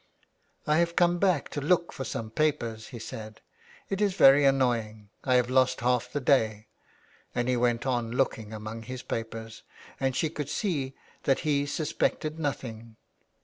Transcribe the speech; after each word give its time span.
"I 0.65 0.77
have 0.79 0.95
come 0.95 1.19
back 1.19 1.49
to 1.49 1.61
look 1.61 1.93
for 1.93 2.03
some 2.03 2.31
papers,*' 2.31 2.87
he 2.87 2.97
said." 2.97 3.39
It 3.91 4.01
is 4.01 4.15
very 4.15 4.45
annoying. 4.45 5.11
I 5.23 5.35
have 5.35 5.47
lost 5.47 5.81
half 5.81 6.11
the 6.11 6.19
day," 6.19 6.69
and 7.35 7.47
he 7.47 7.55
went 7.55 7.85
on 7.85 8.11
looking 8.13 8.51
among 8.51 8.81
his 8.81 9.03
papers 9.03 9.61
and 9.99 10.15
she 10.15 10.31
could 10.31 10.49
see 10.49 10.95
that 11.25 11.41
he 11.41 11.67
suspected 11.67 12.39
nothing. 12.39 12.95